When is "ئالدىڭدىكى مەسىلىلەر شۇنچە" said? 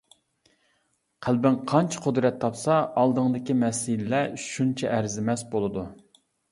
3.03-4.95